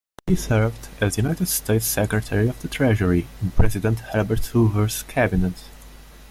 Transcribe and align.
He 0.25 0.35
served 0.35 0.89
as 0.99 1.17
United 1.17 1.47
States 1.47 1.85
Secretary 1.85 2.47
of 2.49 2.59
the 2.63 2.67
Treasury 2.67 3.27
in 3.39 3.51
President 3.51 3.99
Herbert 3.99 4.43
Hoover's 4.47 5.03
cabinet. 5.03 5.65